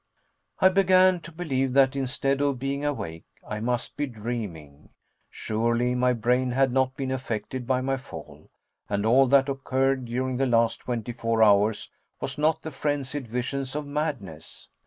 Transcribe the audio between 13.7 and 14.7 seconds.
of madness?